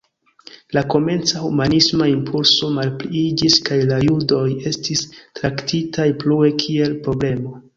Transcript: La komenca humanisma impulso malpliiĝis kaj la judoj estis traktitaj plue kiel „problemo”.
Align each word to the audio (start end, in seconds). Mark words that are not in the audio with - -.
La 0.75 0.81
komenca 0.93 1.41
humanisma 1.49 2.07
impulso 2.13 2.71
malpliiĝis 2.79 3.59
kaj 3.69 3.79
la 3.93 4.01
judoj 4.07 4.47
estis 4.73 5.05
traktitaj 5.43 6.09
plue 6.25 6.51
kiel 6.65 6.99
„problemo”. 7.09 7.59